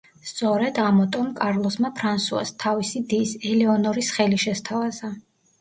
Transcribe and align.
სწორედ, 0.27 0.79
ამოტომ 0.83 1.27
კარლოსმა 1.41 1.91
ფრანსუას, 1.99 2.53
თავისი 2.65 3.03
დის, 3.13 3.37
ელეონორის 3.53 4.11
ხელი 4.17 4.45
შესთავაზა. 4.47 5.17